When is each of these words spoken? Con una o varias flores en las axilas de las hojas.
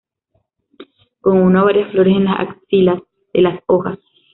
Con 1.21 1.37
una 1.37 1.61
o 1.61 1.65
varias 1.65 1.91
flores 1.91 2.15
en 2.15 2.25
las 2.25 2.39
axilas 2.39 3.03
de 3.35 3.41
las 3.43 3.59
hojas. 3.67 3.99